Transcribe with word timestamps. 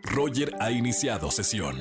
Roger 0.00 0.54
ha 0.60 0.70
iniciado 0.70 1.30
sesión. 1.30 1.78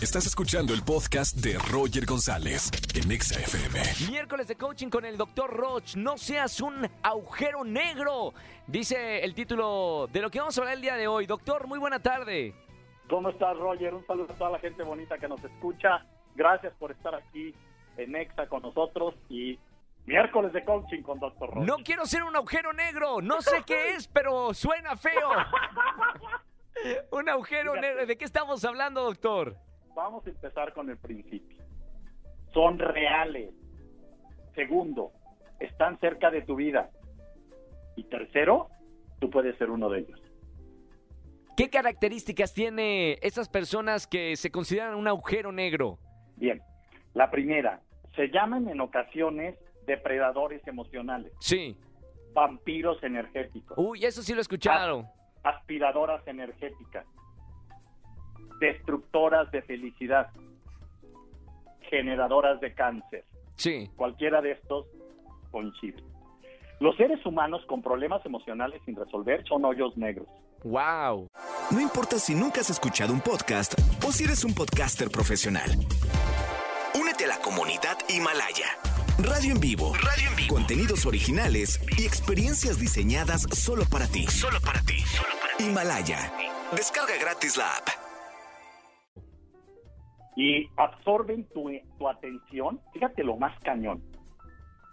Estás 0.00 0.26
escuchando 0.26 0.72
el 0.72 0.82
podcast 0.82 1.36
de 1.36 1.58
Roger 1.58 2.06
González 2.06 2.70
en 2.94 3.10
Exa 3.10 3.40
FM. 3.40 4.10
Miércoles 4.10 4.46
de 4.46 4.54
coaching 4.56 4.88
con 4.88 5.04
el 5.04 5.16
doctor 5.16 5.50
Roch. 5.50 5.96
No 5.96 6.16
seas 6.16 6.60
un 6.60 6.88
agujero 7.02 7.64
negro. 7.64 8.32
Dice 8.66 9.24
el 9.24 9.34
título 9.34 10.08
de 10.12 10.20
lo 10.20 10.30
que 10.30 10.38
vamos 10.38 10.56
a 10.56 10.60
hablar 10.60 10.74
el 10.76 10.82
día 10.82 10.94
de 10.96 11.08
hoy. 11.08 11.26
Doctor, 11.26 11.66
muy 11.66 11.78
buena 11.78 12.00
tarde. 12.00 12.54
¿Cómo 13.08 13.30
estás, 13.30 13.56
Roger? 13.56 13.94
Un 13.94 14.06
saludo 14.06 14.32
a 14.32 14.36
toda 14.36 14.50
la 14.50 14.58
gente 14.60 14.82
bonita 14.82 15.18
que 15.18 15.28
nos 15.28 15.42
escucha. 15.42 16.04
Gracias 16.36 16.72
por 16.78 16.92
estar 16.92 17.14
aquí 17.14 17.54
en 17.96 18.14
Exa 18.14 18.46
con 18.46 18.62
nosotros 18.62 19.14
y 19.28 19.58
miércoles 20.06 20.52
de 20.52 20.64
coaching 20.64 21.02
con 21.02 21.18
Doctor 21.18 21.54
Roch. 21.54 21.66
No 21.66 21.78
quiero 21.78 22.06
ser 22.06 22.22
un 22.22 22.36
agujero 22.36 22.72
negro. 22.72 23.20
No 23.20 23.42
sé 23.42 23.62
qué 23.66 23.94
es, 23.94 24.06
pero 24.06 24.54
suena 24.54 24.96
feo. 24.96 25.30
un 27.12 27.28
agujero 27.28 27.72
Fíjate. 27.72 27.88
negro. 27.88 28.06
¿De 28.06 28.16
qué 28.16 28.24
estamos 28.24 28.64
hablando, 28.64 29.02
doctor? 29.04 29.56
Vamos 29.94 30.26
a 30.26 30.30
empezar 30.30 30.72
con 30.72 30.88
el 30.90 30.96
principio. 30.98 31.62
Son 32.52 32.78
reales. 32.78 33.50
Segundo, 34.54 35.12
están 35.60 35.98
cerca 36.00 36.30
de 36.30 36.42
tu 36.42 36.56
vida. 36.56 36.90
Y 37.96 38.04
tercero, 38.04 38.68
tú 39.20 39.28
puedes 39.30 39.56
ser 39.58 39.70
uno 39.70 39.88
de 39.88 40.00
ellos. 40.00 40.20
¿Qué 41.56 41.68
características 41.70 42.54
tiene 42.54 43.18
esas 43.22 43.48
personas 43.48 44.06
que 44.06 44.36
se 44.36 44.50
consideran 44.50 44.94
un 44.94 45.08
agujero 45.08 45.50
negro? 45.50 45.98
Bien, 46.36 46.60
la 47.14 47.30
primera, 47.30 47.80
se 48.14 48.28
llaman 48.28 48.68
en 48.68 48.80
ocasiones 48.80 49.56
depredadores 49.84 50.64
emocionales, 50.68 51.32
Sí. 51.40 51.76
vampiros 52.32 53.02
energéticos. 53.02 53.76
Uy, 53.76 54.04
eso 54.04 54.22
sí 54.22 54.32
lo 54.34 54.38
he 54.38 54.42
escuchado. 54.42 55.08
Aspiradoras 55.42 56.26
energéticas, 56.26 57.06
destructoras 58.60 59.50
de 59.50 59.62
felicidad, 59.62 60.30
generadoras 61.90 62.60
de 62.60 62.74
cáncer. 62.74 63.24
Sí. 63.56 63.90
Cualquiera 63.96 64.40
de 64.40 64.52
estos 64.52 64.86
coincide. 65.50 66.02
Los 66.80 66.96
seres 66.96 67.24
humanos 67.26 67.64
con 67.66 67.82
problemas 67.82 68.24
emocionales 68.24 68.80
sin 68.84 68.94
resolver 68.94 69.44
son 69.46 69.64
hoyos 69.64 69.96
negros. 69.96 70.28
Wow. 70.62 71.28
No 71.70 71.80
importa 71.80 72.18
si 72.18 72.34
nunca 72.34 72.60
has 72.60 72.70
escuchado 72.70 73.12
un 73.12 73.20
podcast 73.20 73.74
o 74.06 74.12
si 74.12 74.24
eres 74.24 74.44
un 74.44 74.54
podcaster 74.54 75.08
profesional. 75.10 75.70
Únete 76.94 77.24
a 77.24 77.28
la 77.28 77.38
comunidad 77.38 77.98
Himalaya. 78.08 78.87
Radio 79.18 79.52
en 79.52 79.60
vivo. 79.60 79.92
Radio 79.94 80.30
en 80.30 80.36
vivo. 80.36 80.54
Contenidos 80.54 81.04
originales 81.04 81.80
y 81.98 82.06
experiencias 82.06 82.78
diseñadas 82.78 83.42
solo 83.50 83.82
para 83.90 84.06
ti. 84.06 84.28
Solo 84.28 84.60
para 84.64 84.80
ti. 84.82 85.02
Himalaya. 85.58 86.32
Descarga 86.70 87.14
gratis 87.20 87.56
la 87.56 87.64
app. 87.64 87.88
Y 90.36 90.68
absorben 90.76 91.48
tu, 91.48 91.68
tu 91.98 92.08
atención, 92.08 92.80
fíjate 92.92 93.24
lo 93.24 93.36
más 93.36 93.58
cañón, 93.64 94.00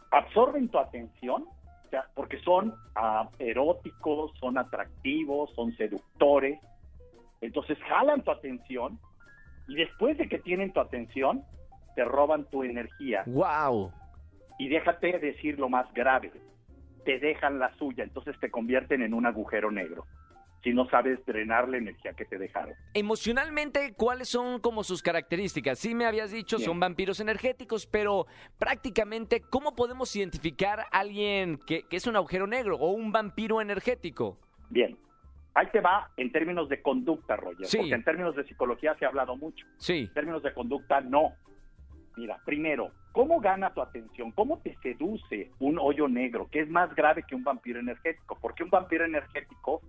absorben 0.09 0.69
tu 0.69 0.79
atención, 0.79 1.45
o 1.85 1.89
sea, 1.91 2.07
porque 2.15 2.39
son 2.41 2.73
ah, 2.95 3.29
eróticos, 3.37 4.31
son 4.39 4.57
atractivos, 4.57 5.51
son 5.53 5.77
seductores, 5.77 6.59
entonces 7.41 7.77
jalan 7.87 8.23
tu 8.23 8.31
atención 8.31 8.99
y 9.67 9.75
después 9.75 10.17
de 10.17 10.27
que 10.27 10.39
tienen 10.39 10.73
tu 10.73 10.79
atención, 10.79 11.45
te 11.95 12.03
roban 12.03 12.45
tu 12.45 12.63
energía. 12.63 13.21
Wow. 13.27 13.91
Y 14.57 14.69
déjate 14.69 15.19
decir 15.19 15.59
lo 15.59 15.69
más 15.69 15.91
grave, 15.93 16.31
te 17.03 17.19
dejan 17.19 17.59
la 17.59 17.73
suya, 17.77 18.03
entonces 18.03 18.39
te 18.39 18.49
convierten 18.49 19.01
en 19.01 19.13
un 19.13 19.25
agujero 19.25 19.69
negro, 19.69 20.05
si 20.63 20.73
no 20.73 20.89
sabes 20.89 21.23
drenar 21.25 21.67
la 21.69 21.77
energía 21.77 22.13
que 22.13 22.25
te 22.25 22.37
dejaron. 22.37 22.73
Emocionalmente, 22.93 23.93
¿cuáles 23.95 24.29
son 24.29 24.59
como 24.59 24.83
sus 24.83 25.03
características? 25.03 25.77
Sí 25.77 25.93
me 25.93 26.05
habías 26.05 26.31
dicho, 26.31 26.57
Bien. 26.57 26.65
son 26.69 26.79
vampiros 26.79 27.19
energéticos, 27.19 27.85
pero 27.85 28.25
prácticamente, 28.57 29.41
¿cómo 29.41 29.75
podemos 29.75 30.15
identificar 30.15 30.79
a 30.79 30.99
alguien 30.99 31.59
que, 31.67 31.83
que 31.87 31.97
es 31.97 32.07
un 32.07 32.15
agujero 32.15 32.47
negro 32.47 32.77
o 32.77 32.91
un 32.91 33.11
vampiro 33.11 33.61
energético? 33.61 34.39
Bien, 34.69 34.97
ahí 35.53 35.67
te 35.71 35.81
va 35.81 36.09
en 36.17 36.31
términos 36.31 36.67
de 36.69 36.81
conducta, 36.81 37.35
Roger, 37.35 37.67
Sí. 37.67 37.77
porque 37.77 37.93
en 37.93 38.03
términos 38.03 38.35
de 38.35 38.45
psicología 38.45 38.95
se 38.97 39.05
ha 39.05 39.09
hablado 39.09 39.35
mucho, 39.35 39.65
Sí. 39.77 39.99
en 40.07 40.13
términos 40.13 40.41
de 40.41 40.53
conducta 40.53 41.01
no. 41.01 41.33
Mira, 42.17 42.39
primero, 42.45 42.91
¿cómo 43.11 43.39
gana 43.39 43.73
tu 43.73 43.81
atención? 43.81 44.31
¿Cómo 44.31 44.59
te 44.59 44.75
seduce 44.81 45.51
un 45.59 45.77
hoyo 45.79 46.07
negro, 46.07 46.47
que 46.49 46.61
es 46.61 46.69
más 46.69 46.93
grave 46.95 47.23
que 47.27 47.35
un 47.35 47.43
vampiro 47.43 47.79
energético? 47.79 48.37
Porque 48.41 48.63
un 48.63 48.69
vampiro 48.69 49.05
energético 49.05 49.81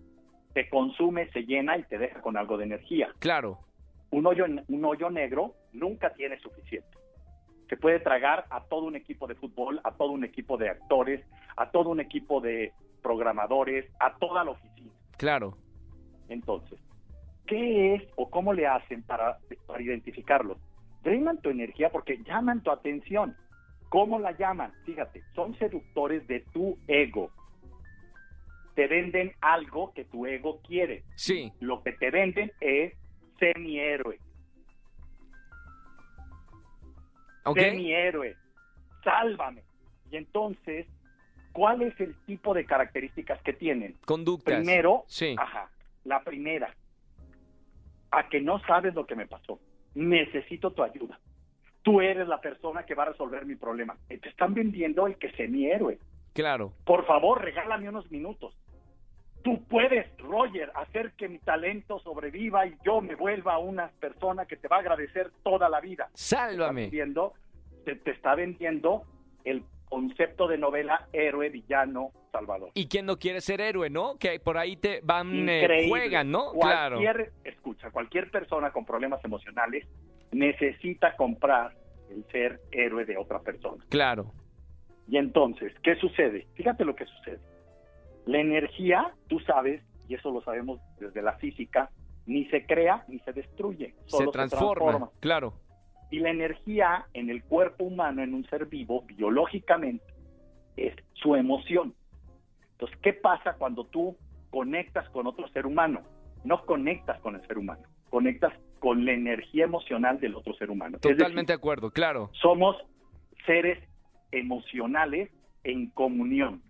te 0.52 0.68
consume, 0.68 1.30
se 1.30 1.44
llena 1.44 1.76
y 1.76 1.84
te 1.84 1.98
deja 1.98 2.20
con 2.20 2.36
algo 2.36 2.56
de 2.56 2.64
energía. 2.64 3.08
Claro. 3.18 3.60
Un 4.10 4.26
hoyo, 4.26 4.44
un 4.68 4.84
hoyo 4.84 5.10
negro 5.10 5.54
nunca 5.72 6.14
tiene 6.14 6.38
suficiente. 6.40 6.96
Se 7.68 7.76
puede 7.76 8.00
tragar 8.00 8.46
a 8.50 8.62
todo 8.62 8.84
un 8.84 8.96
equipo 8.96 9.26
de 9.26 9.34
fútbol, 9.34 9.80
a 9.84 9.92
todo 9.92 10.10
un 10.10 10.24
equipo 10.24 10.56
de 10.56 10.70
actores, 10.70 11.24
a 11.56 11.70
todo 11.70 11.90
un 11.90 12.00
equipo 12.00 12.40
de 12.40 12.72
programadores, 13.02 13.86
a 14.00 14.16
toda 14.16 14.44
la 14.44 14.52
oficina. 14.52 14.92
Claro. 15.16 15.56
Entonces, 16.28 16.78
¿qué 17.46 17.94
es 17.94 18.02
o 18.16 18.30
cómo 18.30 18.52
le 18.52 18.66
hacen 18.66 19.02
para, 19.02 19.38
para 19.66 19.82
identificarlos? 19.82 20.58
Drenan 21.06 21.40
tu 21.40 21.50
energía 21.50 21.88
porque 21.90 22.18
llaman 22.24 22.64
tu 22.64 22.72
atención. 22.72 23.36
¿Cómo 23.90 24.18
la 24.18 24.32
llaman? 24.32 24.72
Fíjate, 24.84 25.22
son 25.36 25.56
seductores 25.56 26.26
de 26.26 26.40
tu 26.52 26.76
ego. 26.88 27.30
Te 28.74 28.88
venden 28.88 29.32
algo 29.40 29.92
que 29.94 30.04
tu 30.04 30.26
ego 30.26 30.60
quiere. 30.62 31.04
Sí. 31.14 31.52
Lo 31.60 31.80
que 31.84 31.92
te 31.92 32.10
venden 32.10 32.50
es 32.60 32.92
ser 33.38 33.56
mi 33.60 33.78
héroe, 33.78 34.18
¿Ok? 37.44 37.56
sé 37.58 37.70
mi 37.72 37.92
héroe, 37.92 38.36
sálvame. 39.04 39.62
Y 40.10 40.16
entonces, 40.16 40.86
¿cuál 41.52 41.82
es 41.82 41.98
el 42.00 42.16
tipo 42.26 42.52
de 42.52 42.64
características 42.66 43.40
que 43.42 43.52
tienen? 43.52 43.94
Conductas. 44.04 44.56
Primero, 44.56 45.04
Sí. 45.06 45.36
ajá, 45.38 45.70
la 46.04 46.20
primera, 46.24 46.74
a 48.10 48.28
que 48.28 48.40
no 48.40 48.58
sabes 48.66 48.92
lo 48.94 49.06
que 49.06 49.14
me 49.14 49.26
pasó. 49.28 49.60
Necesito 49.96 50.70
tu 50.72 50.82
ayuda. 50.82 51.18
Tú 51.82 52.00
eres 52.00 52.28
la 52.28 52.40
persona 52.40 52.84
que 52.84 52.94
va 52.94 53.04
a 53.04 53.10
resolver 53.10 53.46
mi 53.46 53.56
problema. 53.56 53.96
Te 54.08 54.28
están 54.28 54.52
vendiendo 54.54 55.06
el 55.06 55.16
que 55.16 55.32
sé 55.32 55.48
mi 55.48 55.66
héroe. 55.66 55.98
Claro. 56.34 56.72
Por 56.84 57.06
favor, 57.06 57.42
regálame 57.42 57.88
unos 57.88 58.10
minutos. 58.10 58.54
Tú 59.42 59.64
puedes, 59.64 60.06
Roger, 60.18 60.70
hacer 60.74 61.12
que 61.12 61.28
mi 61.28 61.38
talento 61.38 61.98
sobreviva 62.00 62.66
y 62.66 62.76
yo 62.84 63.00
me 63.00 63.14
vuelva 63.14 63.58
una 63.58 63.88
persona 64.00 64.44
que 64.44 64.56
te 64.56 64.68
va 64.68 64.76
a 64.76 64.80
agradecer 64.80 65.30
toda 65.42 65.68
la 65.70 65.80
vida. 65.80 66.08
Te 66.08 66.14
está 66.14 66.36
Sálvame. 66.48 66.82
vendiendo, 66.82 67.32
te, 67.84 67.94
te 67.94 68.10
está 68.10 68.34
vendiendo 68.34 69.04
el 69.44 69.62
concepto 69.86 70.46
de 70.46 70.58
novela 70.58 71.08
héroe, 71.12 71.48
villano, 71.48 72.10
salvador. 72.30 72.70
¿Y 72.74 72.88
quién 72.88 73.06
no 73.06 73.18
quiere 73.18 73.40
ser 73.40 73.60
héroe, 73.60 73.88
no? 73.88 74.16
Que 74.18 74.38
por 74.40 74.58
ahí 74.58 74.76
te 74.76 75.00
van, 75.02 75.48
eh, 75.48 75.86
juegan, 75.88 76.30
¿no? 76.30 76.52
Claro. 76.52 76.96
Cualquier, 76.96 77.32
escucha, 77.44 77.90
cualquier 77.90 78.30
persona 78.30 78.70
con 78.72 78.84
problemas 78.84 79.24
emocionales 79.24 79.86
necesita 80.32 81.16
comprar 81.16 81.72
el 82.10 82.24
ser 82.30 82.60
héroe 82.72 83.04
de 83.04 83.16
otra 83.16 83.40
persona. 83.40 83.84
Claro. 83.88 84.32
Y 85.08 85.16
entonces, 85.18 85.72
¿qué 85.82 85.96
sucede? 85.96 86.46
Fíjate 86.54 86.84
lo 86.84 86.94
que 86.94 87.06
sucede. 87.06 87.40
La 88.26 88.40
energía, 88.40 89.12
tú 89.28 89.38
sabes, 89.40 89.82
y 90.08 90.14
eso 90.14 90.30
lo 90.30 90.42
sabemos 90.42 90.80
desde 90.98 91.22
la 91.22 91.34
física, 91.34 91.90
ni 92.26 92.44
se 92.46 92.66
crea 92.66 93.04
ni 93.08 93.20
se 93.20 93.32
destruye, 93.32 93.94
Se 94.06 94.16
solo 94.18 94.30
transforma. 94.32 95.10
Claro. 95.20 95.54
Y 96.10 96.20
la 96.20 96.30
energía 96.30 97.06
en 97.14 97.30
el 97.30 97.42
cuerpo 97.42 97.84
humano, 97.84 98.22
en 98.22 98.34
un 98.34 98.48
ser 98.48 98.66
vivo, 98.66 99.02
biológicamente, 99.02 100.04
es 100.76 100.94
su 101.14 101.34
emoción. 101.34 101.94
Entonces, 102.72 102.98
¿qué 103.02 103.12
pasa 103.12 103.54
cuando 103.54 103.84
tú 103.86 104.16
conectas 104.50 105.08
con 105.10 105.26
otro 105.26 105.48
ser 105.48 105.66
humano? 105.66 106.02
No 106.44 106.64
conectas 106.64 107.20
con 107.20 107.34
el 107.34 107.46
ser 107.46 107.58
humano, 107.58 107.82
conectas 108.10 108.52
con 108.78 109.04
la 109.04 109.12
energía 109.12 109.64
emocional 109.64 110.20
del 110.20 110.36
otro 110.36 110.54
ser 110.54 110.70
humano. 110.70 110.98
Decir, 110.98 111.16
Totalmente 111.16 111.52
de 111.52 111.56
acuerdo, 111.56 111.90
claro. 111.90 112.30
somos 112.34 112.76
seres 113.46 113.82
emocionales 114.30 115.30
en 115.64 115.90
comunión. 115.90 116.62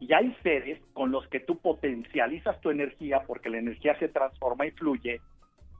Y 0.00 0.12
hay 0.12 0.34
seres 0.42 0.80
con 0.92 1.10
los 1.10 1.26
que 1.28 1.40
tú 1.40 1.58
potencializas 1.58 2.60
tu 2.60 2.70
energía 2.70 3.22
porque 3.26 3.50
la 3.50 3.58
energía 3.58 3.98
se 3.98 4.08
transforma 4.08 4.66
y 4.66 4.70
fluye, 4.72 5.20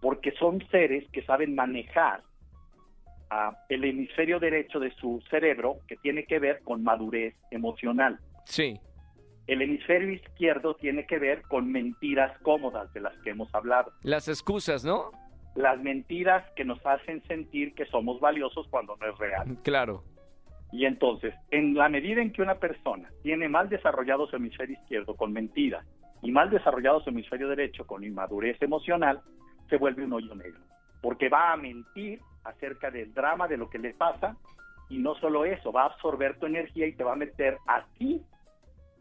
porque 0.01 0.33
son 0.33 0.63
seres 0.71 1.09
que 1.11 1.23
saben 1.23 1.55
manejar 1.55 2.23
el 3.69 3.85
hemisferio 3.85 4.41
derecho 4.41 4.81
de 4.81 4.91
su 4.97 5.23
cerebro 5.31 5.79
que 5.87 5.97
tiene 5.97 6.25
que 6.25 6.39
ver 6.39 6.61
con 6.65 6.83
madurez 6.83 7.35
emocional. 7.51 8.19
Sí. 8.45 8.81
El 9.47 9.63
hemisferio 9.63 10.13
izquierdo 10.13 10.75
tiene 10.75 11.07
que 11.07 11.19
ver 11.19 11.43
con 11.43 11.71
mentiras 11.71 12.37
cómodas 12.43 12.93
de 12.93 13.01
las 13.01 13.17
que 13.19 13.31
hemos 13.31 13.53
hablado. 13.55 13.93
Las 14.03 14.29
excusas, 14.29 14.85
¿no? 14.85 15.11
Las 15.55 15.81
mentiras 15.81 16.45
que 16.55 16.65
nos 16.65 16.85
hacen 16.87 17.23
sentir 17.27 17.75
que 17.75 17.87
somos 17.87 18.21
valiosos 18.21 18.67
cuando 18.69 18.97
no 18.97 19.07
es 19.07 19.19
real. 19.19 19.59
Claro. 19.63 20.05
Y 20.73 20.85
entonces, 20.85 21.35
en 21.51 21.75
la 21.75 21.89
medida 21.89 22.23
en 22.23 22.33
que 22.33 22.43
una 22.43 22.57
persona 22.57 23.11
tiene 23.23 23.49
mal 23.49 23.69
desarrollado 23.69 24.29
su 24.29 24.37
hemisferio 24.37 24.77
izquierdo 24.81 25.17
con 25.17 25.33
mentiras 25.33 25.85
y 26.23 26.31
mal 26.31 26.51
desarrollado 26.51 27.01
su 27.01 27.11
hemisferio 27.11 27.49
derecho 27.49 27.87
con 27.87 28.05
inmadurez 28.05 28.61
emocional, 28.63 29.21
se 29.69 29.77
vuelve 29.77 30.05
un 30.05 30.13
hoyo 30.13 30.35
negro, 30.35 30.61
porque 31.01 31.29
va 31.29 31.53
a 31.53 31.57
mentir 31.57 32.21
acerca 32.45 32.91
del 32.91 33.13
drama 33.13 33.49
de 33.49 33.57
lo 33.57 33.69
que 33.69 33.79
le 33.79 33.95
pasa 33.95 34.37
y 34.89 34.99
no 34.99 35.15
solo 35.15 35.45
eso, 35.45 35.73
va 35.73 35.83
a 35.83 35.87
absorber 35.87 36.39
tu 36.39 36.47
energía 36.47 36.87
y 36.87 36.93
te 36.93 37.05
va 37.05 37.13
a 37.13 37.17
meter 37.17 37.59
a 37.67 37.85
ti 37.97 38.23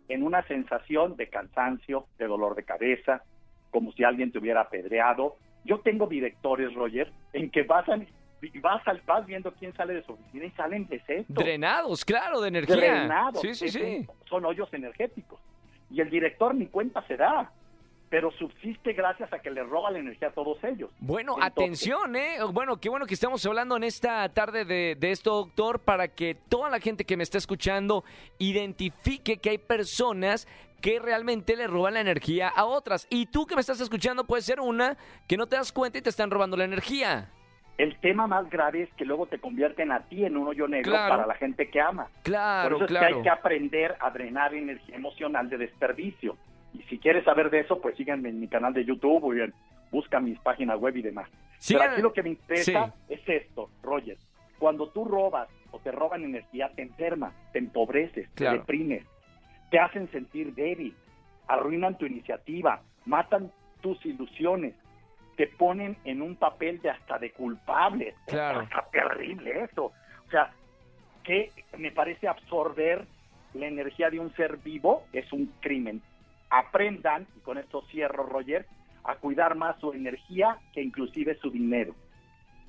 en 0.07 0.24
una 0.24 0.45
sensación 0.47 1.15
de 1.15 1.30
cansancio, 1.30 2.06
de 2.18 2.27
dolor 2.27 2.56
de 2.56 2.63
cabeza, 2.63 3.24
como 3.71 3.91
si 3.94 4.03
alguien 4.03 4.31
te 4.31 4.39
hubiera 4.39 4.62
apedreado. 4.62 5.36
Yo 5.63 5.80
tengo 5.80 6.07
directores, 6.07 6.74
Roger, 6.74 7.12
en 7.33 7.50
que 7.50 7.63
vas, 7.63 7.86
vas, 8.62 9.06
vas 9.06 9.25
viendo 9.25 9.51
quién 9.53 9.74
sale 9.74 9.95
de 9.95 10.03
su 10.03 10.13
oficina 10.13 10.45
y 10.45 10.51
salen 10.51 10.88
de 10.88 11.25
Drenados, 11.27 12.06
claro, 12.06 12.41
de 12.41 12.47
energía. 12.50 12.75
Drenados. 12.75 13.41
Sí, 13.41 13.56
sí, 13.56 13.69
sí. 13.69 14.07
Son 14.25 14.45
hoyos 14.45 14.71
energéticos. 14.74 15.39
Y 15.89 16.01
el 16.01 16.09
director 16.09 16.53
ni 16.53 16.68
cuenta 16.68 17.06
se 17.07 17.18
da 17.18 17.51
pero 18.10 18.32
subsiste 18.32 18.94
gracias 18.94 19.32
a 19.32 19.40
que 19.40 19.52
le 19.52 19.64
roba 19.64 19.92
la 19.92 20.00
energía 20.00 20.30
a 20.30 20.32
todos 20.32 20.64
ellos. 20.64 20.90
Bueno, 21.00 21.36
atención, 21.40 22.16
¿eh? 22.16 22.38
Bueno, 22.52 22.78
qué 22.78 22.90
bueno 22.90 23.06
que 23.06 23.14
estamos 23.14 23.46
hablando 23.46 23.78
en 23.78 23.84
esta 23.84 24.28
tarde 24.30 24.66
de, 24.66 24.98
esto, 25.12 25.36
doctor, 25.36 25.80
para 25.80 26.08
que 26.08 26.36
toda 26.36 26.70
la 26.70 26.80
gente 26.80 27.06
que 27.06 27.18
me 27.18 27.24
está 27.24 27.38
escuchando 27.38 28.04
identifique 28.40 29.38
que 29.38 29.50
hay 29.52 29.58
personas 29.58 30.48
que 30.82 31.00
realmente 31.00 31.56
le 31.56 31.68
roban 31.68 31.96
la 31.96 32.02
energía 32.02 32.48
a 32.48 32.66
otras. 32.66 33.06
Y 33.10 33.28
tú 33.28 33.46
que 33.46 33.56
me 33.56 33.62
estás 33.62 33.82
escuchando 33.82 34.24
puede 34.24 34.42
ser 34.42 34.60
una 34.60 34.98
que 35.28 35.38
no 35.38 35.48
te 35.48 35.56
das 35.56 35.72
cuenta 35.72 35.98
y 35.98 36.02
te 36.02 36.10
están 36.10 36.32
robando 36.32 36.58
la 36.58 36.64
energía. 36.64 37.30
El 37.78 37.98
tema 38.00 38.28
más 38.28 38.50
grave 38.50 38.84
es 38.84 38.94
que 38.96 39.06
luego 39.06 39.28
te 39.28 39.40
convierten 39.40 39.92
a 39.94 40.02
ti 40.02 40.26
en 40.26 40.36
un 40.36 40.50
hoyo 40.50 40.68
negro 40.68 40.92
para 40.92 41.26
la 41.26 41.36
gente 41.36 41.70
que 41.70 41.80
ama. 41.80 42.08
Claro, 42.24 42.78
Por 42.78 42.84
eso 42.84 42.94
es 42.94 43.00
que 43.00 43.06
hay 43.06 43.22
que 43.22 43.30
aprender 43.30 43.96
a 44.02 44.10
drenar 44.10 44.54
energía 44.54 44.96
emocional 44.96 45.50
de 45.50 45.60
desperdicio. 45.60 46.36
Y 46.74 46.83
si 46.83 47.00
quieres 47.00 47.25
saber 47.25 47.50
de 47.50 47.62
eso, 47.62 47.81
pues 47.81 47.95
síganme 47.98 48.30
en 48.30 48.39
mi 48.39 48.48
canal 48.48 48.74
de 48.74 48.86
YouTube 48.86 49.24
o 49.24 49.30
bien 49.30 49.54
busca 49.92 50.19
mis 50.19 50.39
páginas 50.39 50.80
web 50.80 50.95
y 50.98 51.01
demás. 51.01 51.30
Pero 51.68 51.83
aquí 51.83 52.01
lo 52.01 52.13
que 52.13 52.24
me 52.24 52.30
interesa 52.30 52.94
es 53.07 53.21
esto, 53.27 53.69
Roger. 53.83 54.18
Cuando 54.57 54.89
tú 54.89 55.06
robas 55.06 55.50
o 55.71 55.80
te 55.80 55.92
roban 55.92 56.24
energía, 56.24 56.71
te 56.75 56.83
enfermas, 56.83 57.33
te 57.51 57.60
empobreces, 57.60 58.30
te 58.33 58.50
deprimes, 58.50 59.06
te 59.71 59.80
hacen 59.80 60.10
sentir 60.12 60.54
débil, 60.54 60.95
arruinan 61.48 61.98
tu 61.98 62.06
iniciativa, 62.06 62.81
matan 63.06 63.51
tus 63.81 64.04
ilusiones, 64.06 64.75
te 65.38 65.48
ponen 65.48 65.98
en 66.04 66.22
un 66.22 66.36
papel 66.36 66.81
de 66.81 66.89
hasta 66.89 67.18
de 67.18 67.31
culpable. 67.31 68.15
Claro. 68.27 68.62
Está 68.62 68.86
terrible 68.92 69.63
eso. 69.63 69.86
O 69.86 70.30
sea, 70.31 70.51
que 71.24 71.51
me 71.77 71.92
parece 71.92 72.27
absorber 72.27 73.06
la 73.54 73.68
energía 73.68 74.10
de 74.10 74.19
un 74.19 74.33
ser 74.36 74.57
vivo 74.57 75.04
es 75.13 75.31
un 75.33 75.48
crimen 75.60 76.01
aprendan, 76.50 77.28
y 77.36 77.40
con 77.40 77.57
esto 77.57 77.84
cierro, 77.90 78.25
Roger, 78.25 78.66
a 79.04 79.16
cuidar 79.16 79.56
más 79.56 79.80
su 79.80 79.94
energía 79.94 80.57
que 80.74 80.81
inclusive 80.81 81.38
su 81.42 81.50
dinero. 81.50 81.96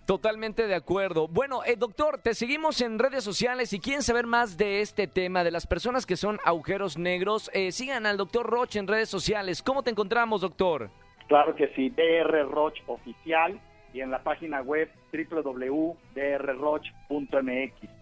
Totalmente 0.06 0.66
de 0.66 0.74
acuerdo. 0.74 1.28
Bueno, 1.28 1.62
eh, 1.64 1.76
doctor, 1.76 2.18
te 2.18 2.34
seguimos 2.34 2.80
en 2.80 2.98
redes 2.98 3.22
sociales 3.22 3.72
y 3.72 3.78
quieren 3.78 4.02
saber 4.02 4.26
más 4.26 4.56
de 4.56 4.80
este 4.80 5.06
tema, 5.06 5.44
de 5.44 5.52
las 5.52 5.68
personas 5.68 6.04
que 6.04 6.16
son 6.16 6.40
agujeros 6.44 6.98
negros, 6.98 7.48
eh, 7.54 7.70
sigan 7.70 8.06
al 8.06 8.16
doctor 8.16 8.46
Roche 8.46 8.80
en 8.80 8.88
redes 8.88 9.08
sociales. 9.08 9.62
¿Cómo 9.62 9.84
te 9.84 9.90
encontramos, 9.90 10.40
doctor? 10.40 10.90
Claro 11.28 11.54
que 11.54 11.68
sí, 11.76 11.90
DR 11.90 12.48
Roche 12.48 12.82
Oficial 12.88 13.60
y 13.92 14.00
en 14.00 14.10
la 14.10 14.24
página 14.24 14.62
web 14.62 14.90
www.drroche.mx. 15.12 17.99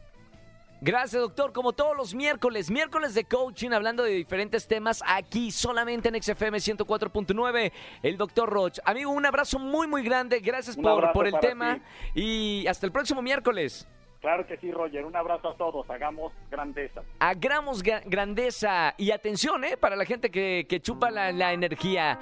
Gracias, 0.81 1.21
doctor. 1.21 1.53
Como 1.53 1.73
todos 1.73 1.97
los 1.97 2.15
miércoles, 2.15 2.71
miércoles 2.71 3.15
de 3.15 3.25
coaching, 3.25 3.71
hablando 3.71 4.05
de 4.05 4.13
diferentes 4.13 4.69
temas 4.69 5.03
aquí 5.07 5.51
solamente 5.51 6.09
en 6.09 6.23
XFM 6.23 6.59
104.9, 6.59 7.73
el 8.03 8.17
doctor 8.17 8.49
Roch. 8.49 8.79
Amigo, 8.85 9.11
un 9.11 9.27
abrazo 9.27 9.59
muy, 9.59 9.87
muy 9.87 10.03
grande. 10.03 10.41
Gracias 10.41 10.77
por, 10.77 11.13
por 11.13 11.27
el 11.27 11.39
tema 11.41 11.81
y 12.15 12.67
hasta 12.69 12.87
el 12.87 12.93
próximo 12.93 13.23
miércoles. 13.23 13.89
Claro 14.21 14.47
que 14.47 14.57
sí, 14.59 14.71
Roger. 14.73 15.05
Un 15.05 15.17
abrazo 15.17 15.49
a 15.51 15.57
todos. 15.57 15.89
Hagamos 15.91 16.33
grandeza. 16.51 17.03
Hagamos 17.21 17.83
grandeza. 17.83 18.95
Y 18.99 19.11
atención, 19.11 19.65
¿eh? 19.65 19.77
Para 19.77 19.97
la 19.97 20.05
gente 20.05 20.31
que, 20.31 20.67
que 20.69 20.81
chupa 20.81 21.11
la, 21.11 21.33
la 21.33 21.53
energía. 21.53 22.19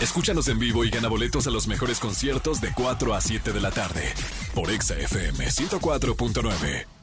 Escúchanos 0.00 0.48
en 0.48 0.58
vivo 0.58 0.84
y 0.84 0.90
gana 0.90 1.08
boletos 1.08 1.46
a 1.46 1.50
los 1.50 1.68
mejores 1.68 2.00
conciertos 2.00 2.60
de 2.60 2.72
4 2.74 3.14
a 3.14 3.20
7 3.20 3.52
de 3.52 3.60
la 3.60 3.70
tarde. 3.70 4.12
Por 4.54 4.68
XFM 4.68 5.44
104.9. 5.46 7.01